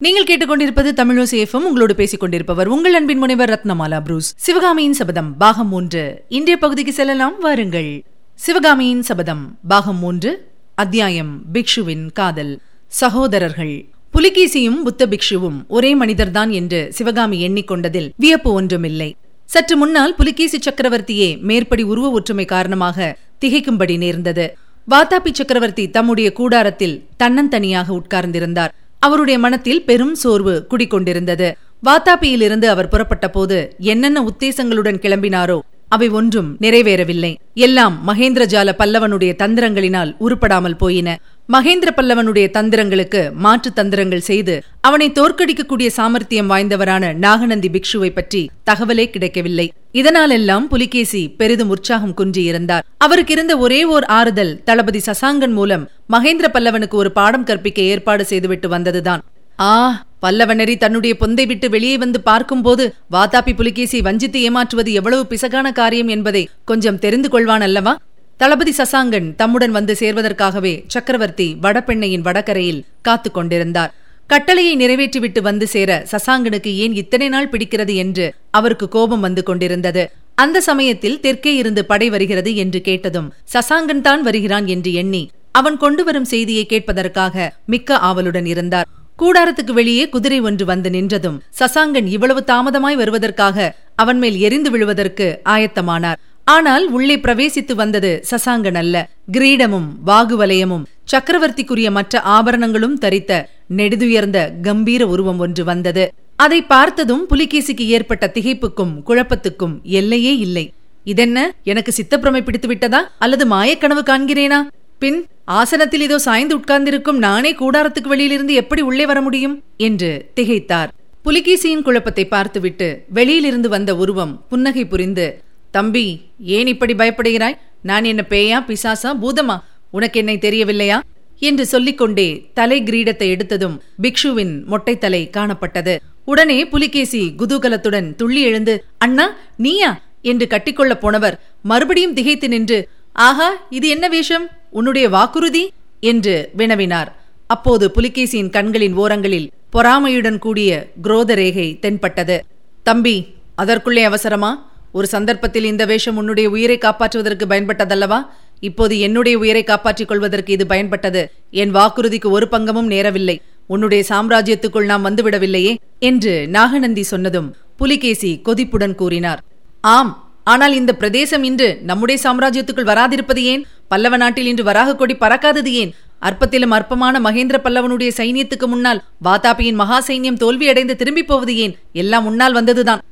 [0.00, 4.34] நீங்கள் கேட்டுக்கொண்டிருப்பது தமிழோசேஃபம் உங்களோடு பேசிக் கொண்டிருப்பவர் உங்கள் அன்பின் முனைவர் ரத்னமாலா புரூஸ்.
[4.36, 6.24] சிவகாமியின் சபதம் பாகம் மூன்று.
[6.28, 8.04] இன்றைய பகுதிக்கு செல்லலாம் வாருங்கள்.
[8.34, 12.60] சிவகாமியின் சபதம் பாகம் மூன்று அத்தியாயம் பிக்ஷுவின் காதல்.
[12.86, 13.84] சகோதரர்கள்.
[14.14, 19.16] புலிகேசியும் புத்த பிக்ஷுவும் ஒரே மனிதர்தான் என்று சிவகாமி எண்ணிக்கொண்டதில் வியப்பு ஒன்றுமில்லை.
[19.44, 24.56] சற்று முன்னால் புலிகேசி சக்கரவர்த்தியே மேற்படி உருவ ஒற்றுமை காரணமாக திகைக்கும்படி நேர்ந்தது.
[24.90, 28.72] வாத்தாபி சக்கரவர்த்தி தம்முடைய கூடாரத்தில் தன்னந்தனியாக உட்கார்ந்திருந்தார்.
[29.06, 31.48] அவருடைய மனத்தில் பெரும் சோர்வு குடிக்கொண்டிருந்தது.
[31.86, 33.58] வாத்தாபியிலிருந்து அவர் புறப்பட்ட போது
[33.92, 35.58] என்னென்ன உத்தேசங்களுடன் கிளம்பினாரோ
[35.94, 37.30] அவை ஒன்றும் நிறைவேறவில்லை.
[37.66, 41.08] எல்லாம் மகேந்திரஜால பல்லவனுடைய தந்திரங்களினால் உருப்படாமல் போயின.
[41.48, 44.54] மகேந்திர பல்லவனுடைய தந்திரங்களுக்கு மாற்று தந்திரங்கள் செய்து
[44.88, 49.66] அவனை தோற்கடிக்கக்கூடிய சாமர்த்தியம் வாய்ந்தவரான நாகநந்தி பிக்ஷுவை பற்றி தகவலே கிடைக்கவில்லை.
[49.94, 56.96] இதனாலெல்லாம் புலிகேசி பெரிதும் உற்சாகம் குன்றியிருந்தார் அவருக்கு இருந்த ஒரே ஓர் ஆறுதல் தளபதி சசாங்கன் மூலம் மகேந்திர பல்லவனுக்கு
[57.02, 59.22] ஒரு பாடம் கற்பிக்க ஏற்பாடு செய்துவிட்டு வந்ததுதான்.
[59.60, 66.08] ஆ பல்லவனரி தன்னுடைய பொந்தை விட்டு வெளியே வந்து பார்க்கும்போது வாதாபி புலிகேசி வஞ்சித்து ஏமாற்றுவது எவ்வளவு பிசகான காரியம்
[66.08, 67.94] என்பதை கொஞ்சம் தெரிந்து கொள்வான் அல்லவா?
[68.36, 73.92] தளபதி சசாங்கன் தம்முடன் வந்து சேர்வதற்காகவே சக்கரவர்த்தி வடபெண்ணையின் வடகரையில் காத்து கொண்டிருந்தார்.
[74.30, 78.26] கட்டளையை நிறைவேற்றிவிட்டு வந்து சேர சசாங்கனுக்கு ஏன் இத்தனை நாள் பிடிக்கிறது என்று
[78.58, 80.04] அவருக்கு கோபம் வந்து கொண்டிருந்தது.
[80.42, 85.22] அந்த சமயத்தில் தெற்கே இருந்து படை வருகிறது என்று கேட்டதும் சசாங்கன் தான் வருகிறான் என்று எண்ணி
[85.60, 88.88] அவன் கொண்டு வரும் செய்தியை கேட்பதற்காக மிக்க ஆவலுடன் இருந்தார்.
[89.18, 93.66] கூடாரத்துக்கு வெளியே குதிரை ஒன்று வந்து நின்றதும் சசாங்கன் இவ்வளவு தாமதமாய் வருவதற்காக
[94.02, 96.20] அவன் மேல் எரிந்து விழுவதற்கு ஆயத்தமானார்.
[96.54, 98.96] ஆனால் உள்ளே பிரவேசித்து வந்தது சசாங்கன் அல்ல.
[99.36, 103.32] கிரீடமும் வாகுவலயமும் சக்கரவர்த்திக்குரிய மற்ற ஆபரணங்களும் தரித்த
[103.70, 106.12] நெடுதுயர்ந்த கம்பீர உருவம் ஒன்று வந்தது.
[106.36, 110.72] அதை பார்த்ததும் புலிகேசிக்கு ஏற்பட்ட திகைப்புக்கும் குழப்பத்துக்கும் எல்லையே இல்லை.
[111.04, 111.54] இதென்ன?
[111.64, 113.10] எனக்கு சித்தப்பிரமை பிடித்து விட்டதா?
[113.18, 114.66] அல்லது மாயக்கனவு காண்கிறேனா?
[114.98, 119.62] பின் ஆசனத்தில் இதோ சாய்ந்து உட்கார்ந்திருக்கும் நானே கூடாரத்துக்கு வெளியிலிருந்து எப்படி உள்ளே வர முடியும்?
[119.76, 120.88] என்று திகைத்தார்.
[121.24, 127.58] புலிகேசியின் குழப்பத்தை பார்த்துவிட்டு வெளியிலிருந்து வந்த உருவம் புன்னகை புரிந்து தம்பி ஏன் இப்படி பயப்படுகிறாய்?
[127.82, 129.58] நான் என்ன பேயா பிசாசா பூதமா?
[129.90, 131.02] உனக்கு என்னை தெரியவில்லையா?
[131.44, 135.94] என்று சொல்லிக்கொண்டே தலை கிரீடத்தை எடுத்ததும் பிக்ஷுவின் மொட்டைத்தலை காணப்பட்டது.
[136.24, 139.90] உடனே புலிகேசி குதூகலத்துடன் துள்ளி எழுந்து அண்ணா நீயா?
[140.22, 142.78] என்று கட்டிக்கொள்ளப் போனவர் மறுபடியும் திகைத்து நின்று
[143.12, 144.46] ஆஹா இது என்ன வேஷம்?
[144.70, 145.64] உன்னுடைய வாக்குறுதி?
[146.00, 147.10] என்று வினவினார்.
[147.46, 150.70] அப்போது புலிகேசியின் கண்களின் ஓரங்களில் பொறாமையுடன் கூடிய
[151.02, 152.36] குரோத ரேகை தென்பட்டது.
[152.82, 153.16] தம்பி
[153.54, 154.52] அதற்குள்ளே அவசரமா?
[154.92, 158.18] ஒரு சந்தர்ப்பத்தில் இந்த வேஷம் உன்னுடைய உயிரை காப்பாற்றுவதற்கு பயன்பட்டதல்லவா?
[158.64, 161.22] இப்போது என்னுடைய உயிரை காப்பாற்றிக் கொள்வதற்கு இது பயன்பட்டது.
[161.50, 163.36] என் வாக்குறுதிக்கு ஒரு பங்கமும் நேரவில்லை.
[163.66, 169.40] உன்னுடைய சாம்ராஜ்யத்துக்குள் நாம் வந்துவிடவில்லையே என்று நாகநந்தி சொன்னதும் புலிகேசி கொதிப்புடன் கூறினார்.
[169.80, 170.12] ஆம்
[170.44, 173.62] ஆனால் இந்த பிரதேசம் இன்று நம்முடைய சாம்ராஜ்யத்துக்குள் வராதிருப்பது ஏன்?
[173.88, 175.92] பல்லவ நாட்டில் இன்று வராக கொடி பறக்காதது ஏன்?
[176.18, 181.74] அற்பத்திலும் அற்பமான மகேந்திர பல்லவனுடைய சைனியத்துக்கு முன்னால் வாதாபியின் மகா சைன்யம் தோல்வியடைந்து திரும்பிப் போவது ஏன்?
[181.92, 183.02] எல்லாம் முன்னால் வந்ததுதான்.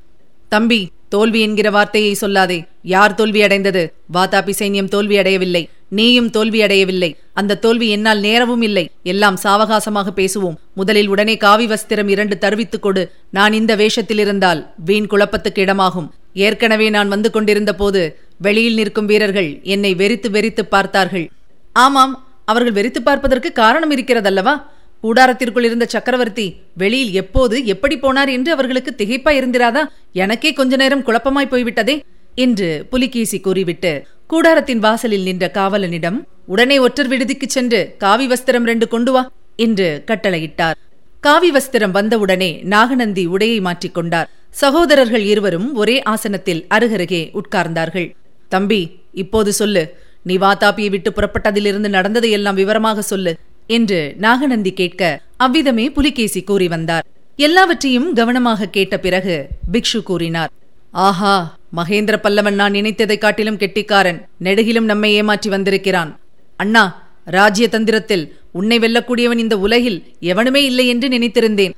[0.48, 2.58] தம்பி தோல்வி என்கிற வார்த்தையை சொல்லாதே.
[2.82, 3.82] யார் தோல்வி அடைந்தது
[4.14, 8.90] வாதாபி சைன்யம் தோல்வி அடையவில்லை நீயும் தோல்வி அடையவில்லை அந்த தோல்வி என்னால் நேரவும் இல்லை.
[9.02, 10.56] எல்லாம் சாவகாசமாக பேசுவோம்.
[10.74, 13.12] முதலில் உடனே காவி வஸ்திரம் இரண்டு தருவித்துக் கொடு.
[13.30, 16.08] நான் இந்த வேஷத்தில் இருந்தால் வீண் குழப்பத்துக்கு இடமாகும்.
[16.34, 21.30] ஏற்கனவே நான் வந்து கொண்டிருந்த போது வெளியில் நிற்கும் வீரர்கள் என்னை வெறித்து வெறித்து பார்த்தார்கள்.
[21.72, 24.54] ஆமாம் அவர்கள் வெறித்து பார்ப்பதற்கு காரணம் இருக்கிறதல்லவா?
[25.02, 29.84] கூடாரத்திற்குள் இருந்த சக்கரவர்த்தி வெளியில் எப்போது எப்படி போனார் என்று அவர்களுக்கு திகைப்பா இருந்திராதா?
[30.12, 32.02] எனக்கே கொஞ்ச நேரம் குழப்பமாய் போய்விட்டதே.
[32.34, 33.92] என்று புலிகேசி கூறிவிட்டு
[34.28, 40.76] கூடாரத்தின் வாசலில் நின்ற காவலனிடம் உடனே ஒற்றர் விடுதிக்குச் சென்று காவி வஸ்திரம் ரெண்டு கொண்டு வா என்று கட்டளையிட்டார்.
[41.20, 48.08] காவி வஸ்திரம் வந்தவுடனே நாகநந்தி உடையை மாற்றிக்கொண்டார் சகோதரர்கள் இருவரும் ஒரே ஆசனத்தில் அருகருகே உட்கார்ந்தார்கள்.
[48.48, 48.80] தம்பி
[49.12, 49.82] இப்போது சொல்லு.
[50.22, 53.32] நீ வாதாப்பியை விட்டு புறப்பட்டதிலிருந்து நடந்ததையெல்லாம் விவரமாக சொல்லு
[53.66, 55.02] என்று நாகநந்தி கேட்க
[55.36, 57.04] அவ்விதமே புலிகேசி கூறி வந்தார்.
[57.36, 60.50] எல்லாவற்றையும் கவனமாக கேட்ட பிறகு பிக்ஷு கூறினார்
[60.94, 61.56] ஆஹா!
[61.76, 66.10] மகேந்திர பல்லவன் நான் நினைத்ததை காட்டிலும் கெட்டிக்காரன் நெடுகிலும் நம்மை ஏமாற்றி வந்திருக்கிறான்.
[66.56, 66.82] அண்ணா
[67.24, 71.74] ராஜ்ய தந்திரத்தில் உன்னை வெல்லக்கூடியவன் இந்த உலகில் எவனுமே இல்லை என்று நினைத்திருந்தேன்.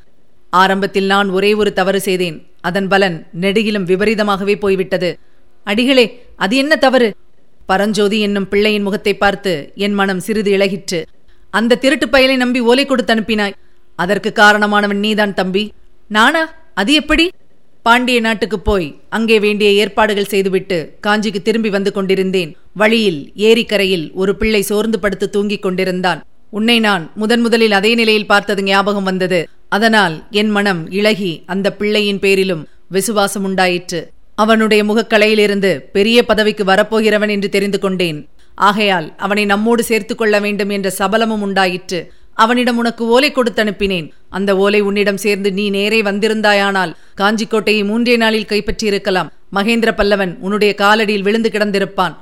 [0.51, 2.37] ஆரம்பத்தில் நான் ஒரே ஒரு தவறு செய்தேன்.
[2.61, 5.19] அதன் பலன் நெடுகிலும் விபரீதமாகவே போய்விட்டது.
[5.65, 7.09] அடிகளே அது என்ன தவறு?
[7.67, 11.01] பரஞ்சோதி என்னும் பிள்ளையின் முகத்தை பார்த்து என் மனம் சிறிது இழகிற்று
[11.51, 13.55] அந்த திருட்டு பயலை நம்பி ஓலை கொடுத்து அனுப்பினாய்.
[13.97, 15.73] அதற்கு காரணமானவன் நீதான் தம்பி.
[16.09, 16.43] நானா?
[16.75, 17.31] அது எப்படி?
[17.87, 18.87] பாண்டிய நாட்டுக்கு போய்
[19.17, 20.77] அங்கே வேண்டிய ஏற்பாடுகள் செய்துவிட்டு
[21.07, 22.53] காஞ்சிக்கு திரும்பி வந்து கொண்டிருந்தேன்.
[22.81, 26.21] வழியில் ஏரிக்கரையில் ஒரு பிள்ளை சோர்ந்து படுத்து தூங்கிக் கொண்டிருந்தான்.
[26.51, 29.41] உன்னை நான் முதன் முதலில் அதே நிலையில் பார்த்தது ஞாபகம் வந்தது.
[29.69, 34.01] அதனால் என் மனம் இழகி அந்த பிள்ளையின் பேரிலும் விசுவாசம் உண்டாயிற்று.
[34.35, 38.21] அவனுடைய முகக்கலையிலிருந்து பெரிய பதவிக்கு வரப்போகிறவன் என்று தெரிந்து கொண்டேன்.
[38.69, 42.01] ஆகையால் அவனை நம்மோடு சேர்த்து கொள்ள வேண்டும் என்ற சபலமும் உண்டாயிற்று.
[42.35, 48.49] அவனிடம் உனக்கு ஓலை கொடுத்து அனுப்பினேன் அந்த ஓலை உன்னிடம் சேர்ந்து நீ நேரே வந்திருந்தாயானால் காஞ்சிக்கோட்டையை மூன்றே நாளில்
[48.49, 49.31] கைப்பற்றியிருக்கலாம்.
[49.55, 52.15] மகேந்திர பல்லவன் உன்னுடைய காலடியில் விழுந்து கிடந்திருப்பான்.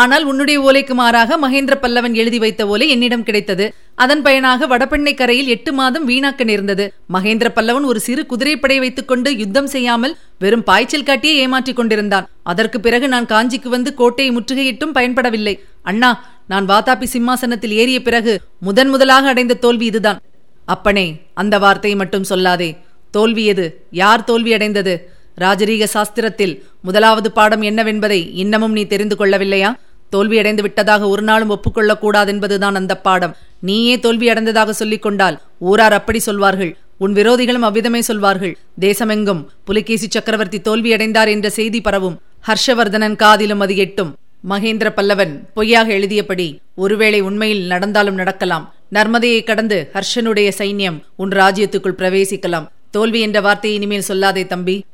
[0.00, 3.74] ஆனால் உன்னுடைய ஓலைக்கு மாறாக மகேந்திர பல்லவன் எழுதி வைத்த ஓலை என்னிடம் கிடைத்தது.
[3.94, 6.84] அதன் பயனாக வடபெண்ணை கரையில் எட்டு மாதம் வீணாக்க நேர்ந்தது.
[7.12, 12.28] மகேந்திர பல்லவன் ஒரு சிறு குதிரைப்படை வைத்துக் கொண்டு யுத்தம் செய்யாமல் வெறும் பாய்ச்சல் காட்டியே ஏமாற்றிக் கொண்டிருந்தான்.
[12.42, 15.54] அதற்கு பிறகு நான் காஞ்சிக்கு வந்து கோட்டையை முற்றுகையிட்டும் பயன்படவில்லை.
[15.82, 16.10] அண்ணா
[16.46, 20.20] நான் வாதாபி சிம்மாசனத்தில் ஏறிய பிறகு முதன் முதலாக அடைந்த தோல்வி இதுதான்.
[20.64, 22.76] அப்பனே அந்த வார்த்தையை மட்டும் சொல்லாதே.
[23.10, 23.86] தோல்வி எது?
[23.90, 24.94] யார் தோல்வி அடைந்தது?
[25.40, 29.74] ராஜரீக சாஸ்திரத்தில் முதலாவது பாடம் என்னவென்பதை இன்னமும் நீ தெரிந்து கொள்ளவில்லையா?
[30.12, 33.36] தோல்வியடைந்து விட்டதாக ஒரு நாளும் ஒப்புக்கொள்ளக்கூடாதென்பதுதான் அந்த பாடம்.
[33.60, 36.76] நீயே தோல்வி அடைந்ததாக சொல்லிக் கொண்டால் ஊரார் அப்படி சொல்வார்கள்.
[36.96, 38.58] உன் விரோதிகளும் அவ்விதமே சொல்வார்கள்.
[38.80, 44.14] தேசமெங்கும் புலிகேசி சக்கரவர்த்தி தோல்வியடைந்தார் என்ற செய்தி பரவும் ஹர்ஷவர்தனன் காதிலும் அது எட்டும்.
[44.48, 48.74] மகேந்திர பல்லவன் பொய்யாக எழுதியபடி ஒருவேளை உண்மையில் நடந்தாலும் நடக்கலாம்.
[48.92, 52.68] நர்மதையை கடந்து ஹர்ஷனுடைய சைன்யம் உன் ராஜ்யத்துக்குள் பிரவேசிக்கலாம்.
[52.90, 54.84] தோல்வி என்ற வார்த்தையை இனிமேல் சொல்லாதே தம்பி.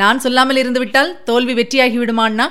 [0.00, 2.46] நான் சொல்லாமல் இருந்துவிட்டால் தோல்வி வெற்றியாகி விடுமான்னா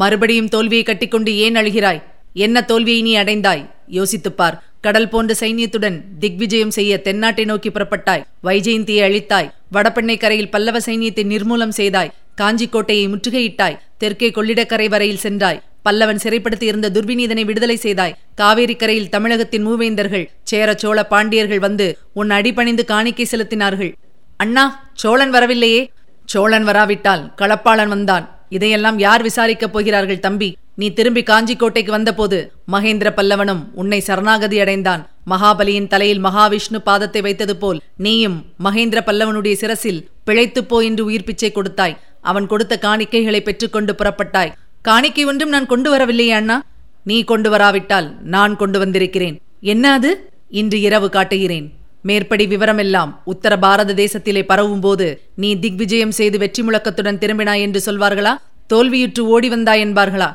[0.00, 2.00] மறுபடியும் தோல்வியை கட்டிக்கொண்டு ஏன் அழுகிறாய்?
[2.44, 3.62] என்ன தோல்வியை நீ அடைந்தாய்?
[3.96, 8.24] யோசித்துப்பார் கடல் போன்ற சைன்யத்துடன் திக்விஜயம் செய்ய தென்னாட்டை நோக்கி புறப்பட்டாய்.
[8.46, 9.50] வைஜெயந்தியை அழித்தாய்.
[9.72, 12.12] வடபெண்ணை கரையில் பல்லவ சைன்யத்தை நிர்மூலம் செய்தாய்.
[12.40, 13.78] காஞ்சிக்கோட்டையை முற்றுகையிட்டாய்.
[13.98, 15.62] தெற்கே கொள்ளிடக்கரை வரையில் சென்றாய்.
[15.86, 18.16] பல்லவன் சிறைப்படுத்தி இருந்த துர்விநீதனை விடுதலை செய்தாய்.
[18.34, 23.92] காவேரி கரையில் தமிழகத்தின் மூவேந்தர்கள் சேர சோழ பாண்டியர்கள் வந்து உன் அடிபணிந்து காணிக்கை செலுத்தினார்கள்.
[24.36, 24.64] அண்ணா
[24.94, 25.82] சோழன் வரவில்லையே.
[26.28, 28.38] சோழன் வராவிட்டால் களப்பாளன் வந்தான்.
[28.48, 30.56] இதையெல்லாம் யார் விசாரிக்கப் போகிறார்கள் தம்பி?
[30.74, 35.08] நீ திரும்பி காஞ்சிக்கோட்டைக்கு வந்தபோது மகேந்திர பல்லவனும் உன்னை சரணாகதி அடைந்தான்.
[35.30, 41.52] மகாபலியின் தலையில் மகாவிஷ்ணு பாதத்தை வைத்தது போல் நீயும் மகேந்திர பல்லவனுடைய சிரசில் பிழைத்துப் போ என்று உயிர் பிச்சை
[41.52, 41.98] கொடுத்தாய்.
[42.20, 44.52] அவன் கொடுத்த காணிக்கைகளை பெற்றுக்கொண்டு புறப்பட்டாய்.
[44.82, 46.64] காணிக்கை ஒன்றும் நான் கொண்டு வரவில்லையே அண்ணா.
[47.04, 49.40] நீ கொண்டு வராவிட்டால் நான் கொண்டு வந்திருக்கிறேன்.
[49.60, 50.30] என்ன அது?
[50.48, 51.72] இன்று இரவு காட்டுகிறேன்.
[52.02, 55.06] மேற்படி விவரமெல்லாம் உத்தர பாரத தேசத்திலே பரவும் போது
[55.42, 58.34] நீ திக்விஜயம் செய்து வெற்றி முழக்கத்துடன் திரும்பினாய் என்று சொல்வார்களா?
[58.72, 60.28] தோல்வியுற்று ஓடி வந்தாய் என்பார்களா?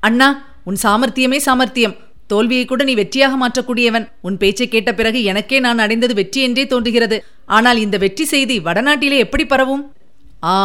[0.00, 0.28] அண்ணா
[0.68, 1.96] உன் சாமர்த்தியமே சாமர்த்தியம்.
[2.32, 4.06] தோல்வியை கூட நீ வெற்றியாக மாற்றக்கூடியவன்.
[4.20, 7.18] உன் பேச்சை கேட்ட பிறகு எனக்கே நான் அடைந்தது வெற்றி என்றே தோன்றுகிறது.
[7.56, 9.84] ஆனால் இந்த வெற்றி செய்தி வடநாட்டிலே எப்படி பரவும்?
[10.44, 10.56] ஆ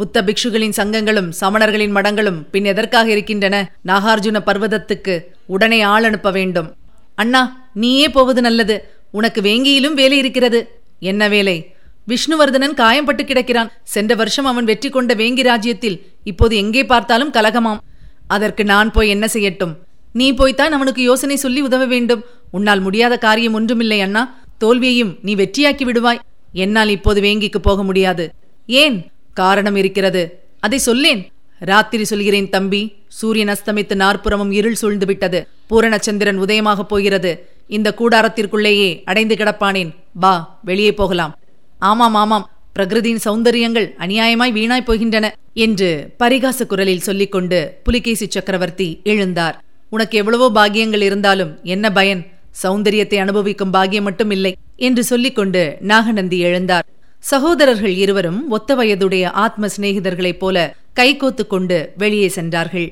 [0.00, 3.56] புத்த பிக்ஷுகளின் சங்கங்களும் சமணர்களின் மடங்களும் பின் எதற்காக இருக்கின்றன?
[3.86, 5.14] நாகார்ஜுன பர்வதத்துக்கு
[5.46, 6.68] உடனே ஆள் அனுப்ப வேண்டும்.
[7.14, 7.42] அண்ணா
[7.82, 8.76] நீயே போவது நல்லது.
[9.10, 10.80] உனக்கு வேங்கியிலும் வேலை இருக்கிறது.
[11.00, 11.74] என்ன வேலை?
[12.08, 13.72] விஷ்ணுவர்தனன் காயம்பட்டு கிடக்கிறான்.
[13.82, 17.78] சென்ற வருஷம் அவன் வெற்றி கொண்ட வேங்கி ராஜ்யத்தில் இப்போது எங்கே பார்த்தாலும் கலகமாம்.
[18.26, 19.76] அதற்கு நான் போய் என்ன செய்யட்டும்?
[20.12, 22.24] நீ போய்த்தான் அவனுக்கு யோசனை சொல்லி உதவ வேண்டும்.
[22.50, 24.40] உன்னால் முடியாத காரியம் ஒன்றுமில்லை அண்ணா.
[24.58, 26.18] தோல்வியையும் நீ வெற்றியாக்கி விடுவாய்.
[26.52, 28.32] என்னால் இப்போது வேங்கிக்கு போக முடியாது.
[28.66, 29.10] ஏன்?
[29.34, 30.42] காரணம் இருக்கிறது.
[30.60, 31.32] அதை சொல்லேன்.
[31.58, 32.94] ராத்திரி சொல்கிறேன் தம்பி.
[33.08, 37.57] சூரியன் அஸ்தமித்து நாற்புறமும் இருள் சூழ்ந்து விட்டது பூரணச்சந்திரன் உதயமாகப் போகிறது.
[37.68, 39.90] இந்த கூடாரத்திற்குள்ளேயே அடைந்து கிடப்பானேன்.
[40.20, 41.38] பா வெளியே போகலாம்.
[41.78, 42.50] ஆமாம் ஆமாம்.
[42.78, 49.56] பிரகிருதியின் சௌந்தரியங்கள் அநியாயமாய் வீணாய் போகின்றன என்று பரிகாச குரலில் சொல்லிக்கொண்டு புலிகேசி சக்கரவர்த்தி எழுந்தார்.
[49.90, 52.26] உனக்கு எவ்வளவோ பாகியங்கள் இருந்தாலும் என்ன பயன்?
[52.62, 56.86] சௌந்தரியத்தை அனுபவிக்கும் பாகியம் மட்டும் இல்லை என்று சொல்லிக்கொண்டு நாகநந்தி எழுந்தார்.
[57.18, 62.88] சகோதரர்கள் இருவரும் ஒத்த வயதுடைய ஆத்ம சிநேகிதர்களைப் போல கைகோத்து கொண்டு வெளியே சென்றார்கள்.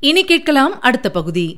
[0.00, 1.56] இனி கேட்கலாம் அடுத்த பகுதி.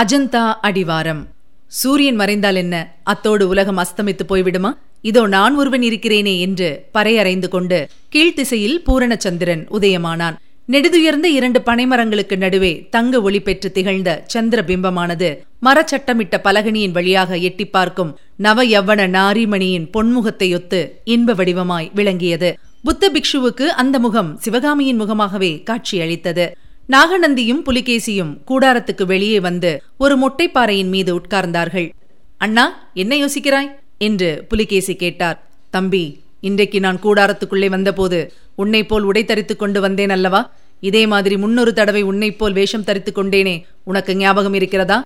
[0.00, 1.22] அஜந்தா அடிவாரம்.
[1.70, 2.76] சூரியன் மறைந்தால் என்ன?
[3.02, 4.70] அத்தோடு உலகம் அஸ்தமித்து போய்விடுமா?
[5.02, 7.78] இதோ நான் ஒருவன் இருக்கிறேனே என்று பறையறைந்து கொண்டு
[8.14, 10.36] கீழ்த்திசையில் பூரணச்சந்திரன் உதயமானான்.
[10.68, 15.28] நெடுதுயர்ந்த இரண்டு பனைமரங்களுக்கு நடுவே தங்க ஒளி பெற்று திகழ்ந்த சந்திர பிம்பமானது
[15.62, 22.50] மரச்சட்டமிட்ட பலகனியின் வழியாக எட்டி பார்க்கும் நவ யவ்வன நாரிமணியின் பொன்முகத்தையொத்து இன்ப வடிவமாய் விளங்கியது.
[22.82, 26.46] புத்த பிக்ஷுவுக்கு அந்த முகம் சிவகாமியின் முகமாகவே காட்சியளித்தது.
[26.90, 31.90] நாகநந்தியும் புலிகேசியும் கூடாரத்துக்கு வெளியே வந்து ஒரு மொட்டைப்பாறையின் மீது உட்கார்ந்தார்கள்.
[32.38, 33.70] அண்ணா என்ன யோசிக்கிறாய்?
[33.98, 35.50] என்று புலிகேசி கேட்டார்.
[35.70, 40.52] தம்பி இன்றைக்கு நான் கூடாரத்துக்குள்ளே வந்தபோது உன்னை போல் உடை தரித்துக் கொண்டு வந்தேன் அல்லவா?
[40.80, 43.62] இதே மாதிரி முன்னொரு தடவை உன்னைப் போல் வேஷம் தரித்துக் கொண்டேனே.
[43.84, 45.04] உனக்கு ஞாபகம் இருக்கிறதா?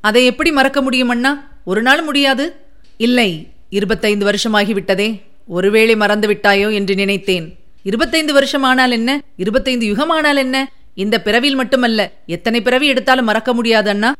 [0.00, 1.48] அதை எப்படி மறக்க முடியும் அண்ணா?
[1.64, 2.54] ஒரு நாள் முடியாது.
[2.96, 5.20] இல்லை இருபத்தைந்து வருஷமாகிவிட்டதே.
[5.46, 7.56] ஒருவேளை மறந்து விட்டாயோ என்று நினைத்தேன்.
[7.82, 9.22] இருபத்தைந்து வருஷம் ஆனால் என்ன?
[9.36, 10.72] இருபத்தைந்து யுகம் ஆனால் என்ன?
[10.94, 14.14] இந்த பிறவியில் மட்டுமல்ல எத்தனை பிறவி எடுத்தாலும் மறக்க முடியாது அண்ணா.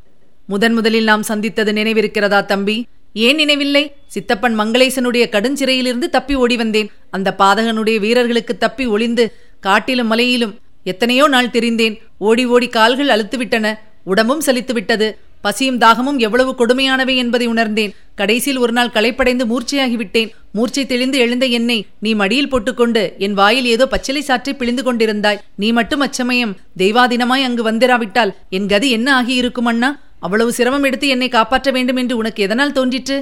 [0.46, 2.86] முதன் முதலில் நாம் சந்தித்தது நினைவிருக்கிறதா தம்பி?
[3.12, 3.92] ஏன் நினைவில்லை?
[4.06, 6.90] சித்தப்பன் மங்களேசனுடைய கடுஞ்சிறையிலிருந்து தப்பி ஓடி வந்தேன்.
[7.10, 11.98] அந்த பாதகனுடைய வீரர்களுக்கு தப்பி ஒளிந்து காட்டிலும் மலையிலும் எத்தனையோ நாள் தெரிந்தேன்.
[12.18, 13.74] ஓடி ஓடி கால்கள் அழுத்துவிட்டன.
[14.04, 17.94] உடம்பும் சலித்து விட்டது பசியும் தாகமும் எவ்வளவு கொடுமையானவை என்பதை உணர்ந்தேன்.
[18.14, 20.30] கடைசியில் ஒரு நாள் களைப்படைந்து மூர்ச்சையாகிவிட்டேன்.
[20.52, 25.40] மூர்ச்சை தெளிந்து எழுந்த என்னை நீ மடியில் போட்டுக்கொண்டு என் வாயில் ஏதோ பச்சிலை சாற்றை பிழிந்து கொண்டிருந்தாய்.
[25.56, 29.90] நீ மட்டும் அச்சமயம் தெய்வாதீனமாய் அங்கு வந்திராவிட்டால் என் கதி என்ன ஆகியிருக்கும் அண்ணா?
[30.20, 33.16] அவ்வளவு சிரமம் எடுத்து என்னை காப்பாற்ற வேண்டும் என்று உனக்கு எதனால் தோன்றிற்று?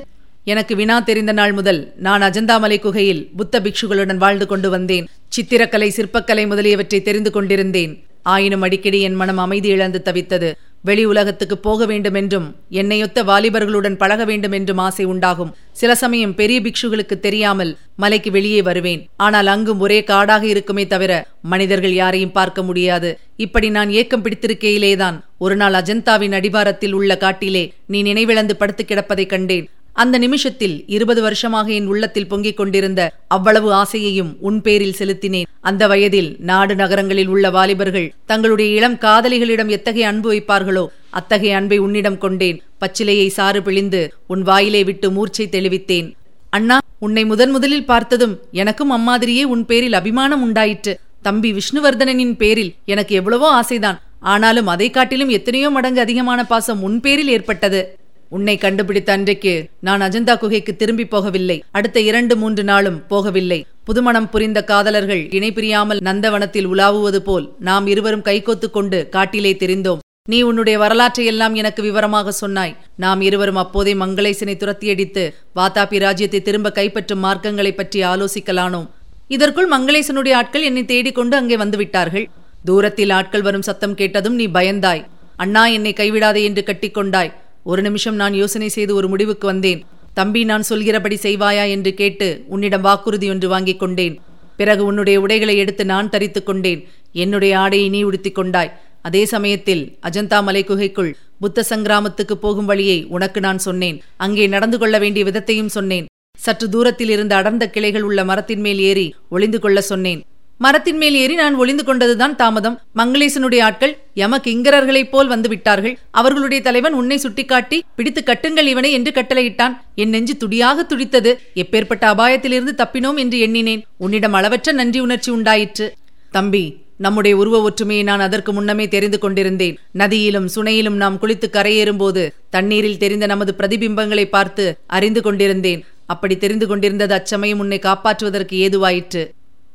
[0.44, 5.08] எனக்கு வினா தெரிந்த நாள் முதல் நான் அஜந்தாமலை குகையில் புத்த பிக்ஷுகளுடன் வாழ்ந்து கொண்டு வந்தேன்.
[5.34, 7.92] சித்திரக்கலை சிற்பக்கலை முதலியவற்றை தெரிந்து கொண்டிருந்தேன்.
[8.22, 10.48] ஆயினும் அடிக்கடி என் மனம் அமைதி இழந்து தவித்தது.
[10.82, 15.54] வெளி உலகத்துக்கு போக வேண்டும் என்றும் என்னையொத்த வாலிபர்களுடன் பழக வேண்டும் என்றும் ஆசை உண்டாகும்.
[15.72, 19.08] சில சமயம் பெரிய பிக்ஷுகளுக்கு தெரியாமல் மலைக்கு வெளியே வருவேன்.
[19.16, 23.18] ஆனால் அங்கும் ஒரே காடாக இருக்குமே தவிர மனிதர்கள் யாரையும் பார்க்க முடியாது.
[23.36, 29.68] இப்படி நான் ஏக்கம் பிடித்திருக்கையிலேதான் ஒரு நாள் அஜந்தாவின் அடிவாரத்தில் உள்ள காட்டிலே நீ நினைவிழந்து படுத்து கிடப்பதைக் கண்டேன்.
[29.92, 35.44] அந்த நிமிஷத்தில் இருபது வருஷமாக என் உள்ளத்தில் பொங்கிக் கொண்டிருந்த அவ்வளவு ஆசையையும் உன் பேரில் செலுத்தினேன்.
[35.60, 42.18] அந்த வயதில் நாடு நகரங்களில் உள்ள வாலிபர்கள் தங்களுடைய இளம் காதலிகளிடம் எத்தகைய அன்பு வைப்பார்களோ அத்தகைய அன்பை உன்னிடம்
[42.18, 42.62] கொண்டேன்.
[42.80, 46.12] பச்சிலையை சாறு பிழிந்து உன் வாயிலே விட்டு மூர்ச்சை தெளிவித்தேன்.
[46.50, 51.00] அண்ணா உன்னை முதன் முதலில் பார்த்ததும் எனக்கும் அம்மாதிரியே உன் பேரில் அபிமானம் உண்டாயிற்று.
[51.22, 53.98] தம்பி விஷ்ணுவர்தனனின் பேரில் எனக்கு எவ்வளவோ ஆசைதான்.
[54.20, 57.99] ஆனாலும் அதை காட்டிலும் எத்தனையோ மடங்கு அதிகமான பாசம் உன் பேரில் ஏற்பட்டது.
[58.36, 59.52] உன்னை கண்டுபிடித்த அன்றைக்கு
[59.86, 61.56] நான் அஜந்தா குகைக்கு திரும்பி போகவில்லை.
[61.76, 63.58] அடுத்த இரண்டு மூன்று நாளும் போகவில்லை.
[63.88, 70.02] புதுமணம் புரிந்த காதலர்கள் இணைபிரியாமல் நந்தவனத்தில் உலாவுவது போல் நாம் இருவரும் கைகோத்து கொண்டு காட்டிலே தெரிந்தோம்.
[70.30, 72.76] நீ உன்னுடைய வரலாற்றை எல்லாம் எனக்கு விவரமாக சொன்னாய்.
[73.04, 75.24] நாம் இருவரும் அப்போதே மங்களேசனை துரத்தியடித்து
[75.58, 78.88] வாதாபி ராஜ்யத்தை திரும்ப கைப்பற்றும் மார்க்கங்களை பற்றி ஆலோசிக்கலானோம்.
[79.36, 82.28] இதற்குள் மங்களேசனுடைய ஆட்கள் என்னை தேடிக்கொண்டு அங்கே வந்துவிட்டார்கள்.
[82.68, 85.04] தூரத்தில் ஆட்கள் வரும் சத்தம் கேட்டதும் நீ பயந்தாய்.
[85.44, 87.30] அண்ணா என்னை கைவிடாதே என்று கட்டிக்கொண்டாய்
[87.62, 89.84] ஒரு நிமிஷம் நான் யோசனை செய்து ஒரு முடிவுக்கு வந்தேன்.
[90.14, 94.20] தம்பி நான் சொல்கிறபடி செய்வாயா என்று கேட்டு உன்னிடம் வாக்குறுதி ஒன்று வாங்கிக் கொண்டேன்.
[94.56, 96.88] பிறகு உன்னுடைய உடைகளை எடுத்து நான் தரித்துக் கொண்டேன்.
[97.12, 98.80] என்னுடைய ஆடையை நீ உடுத்திக் கொண்டாய்.
[99.02, 104.02] அதே சமயத்தில் அஜந்தா மலை குகைக்குள் புத்த சங்கிராமத்துக்கு போகும் வழியை உனக்கு நான் சொன்னேன்.
[104.16, 106.06] அங்கே நடந்து கொள்ள வேண்டிய விதத்தையும் சொன்னேன்.
[106.38, 110.22] சற்று தூரத்தில் இருந்த அடர்ந்த கிளைகள் உள்ள மரத்தின் மேல் ஏறி ஒளிந்து கொள்ள சொன்னேன்.
[110.64, 112.74] மரத்தின் மேல் ஏறி நான் ஒளிந்து கொண்டதுதான் தாமதம்.
[112.98, 115.94] மங்களேசனுடைய ஆட்கள் யம கிங்கரர்களைப் போல் வந்து விட்டார்கள்.
[116.10, 119.74] அவர்களுடைய தலைவன் உன்னை சுட்டிக்காட்டி பிடித்து கட்டுங்கள் இவனை என்று கட்டளையிட்டான்.
[119.94, 121.32] என் நெஞ்சு துடியாக துடித்தது.
[121.62, 123.84] எப்பேற்பட்ட அபாயத்திலிருந்து தப்பினோம் என்று எண்ணினேன்.
[123.96, 125.88] உன்னிடம் அளவற்ற நன்றி உணர்ச்சி உண்டாயிற்று.
[126.36, 126.64] தம்பி
[127.06, 129.76] நம்முடைய உருவ ஒற்றுமையை நான் அதற்கு முன்னமே தெரிந்து கொண்டிருந்தேன்.
[129.98, 135.82] நதியிலும் சுனையிலும் நாம் குளித்து கரையேறும்போது தண்ணீரில் தெரிந்த நமது பிரதிபிம்பங்களை பார்த்து அறிந்து கொண்டிருந்தேன்.
[136.06, 139.22] அப்படி தெரிந்து கொண்டிருந்தது அச்சமயம் உன்னை காப்பாற்றுவதற்கு ஏதுவாயிற்று.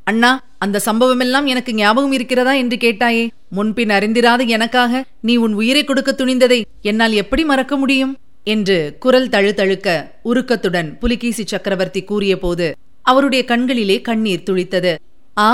[0.05, 3.27] அண்ணா அந்த சம்பவமெல்லாம் எனக்கு ஞாபகம் இருக்கிறதா என்று கேட்டாயே.
[3.49, 8.17] முன்பின் அறிந்திராத எனக்காக நீ உன் உயிரை கொடுக்க துணிந்ததை என்னால் எப்படி மறக்க முடியும்?
[8.43, 9.87] என்று குரல் தழுத்தழுக்க
[10.23, 12.67] உருக்கத்துடன் புலிகேசி சக்கரவர்த்தி கூறியபோது
[13.01, 14.95] அவருடைய கண்களிலே கண்ணீர் துளித்தது.
[15.37, 15.49] ஆ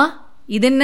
[0.48, 0.84] இதென்ன?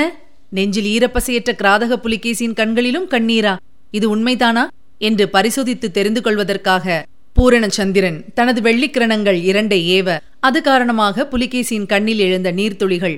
[0.49, 3.55] நெஞ்சில் ஈரப்பசையற்ற கிராதக புலிகேசியின் கண்களிலும் கண்ணீரா?
[3.91, 4.67] இது உண்மைதானா?
[4.97, 7.05] என்று பரிசோதித்து தெரிந்து கொள்வதற்காக
[7.35, 13.17] பூரணச்சந்திரன் தனது வெள்ளிக்கிரணங்கள் இரண்டை ஏவ அது காரணமாக புலிகேசியின் கண்ணில் எழுந்த நீர்த்துளிகள்